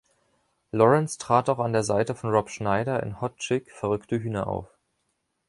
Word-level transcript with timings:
Lawrence 0.71 1.15
trat 1.19 1.47
auch 1.47 1.59
an 1.59 1.73
der 1.73 1.83
Seite 1.83 2.15
von 2.15 2.31
Rob 2.31 2.49
Schneider 2.49 3.03
in 3.03 3.21
„Hot 3.21 3.37
Chick– 3.37 3.69
Verrückte 3.71 4.19
Hühner“ 4.19 4.47
auf. 4.47 4.67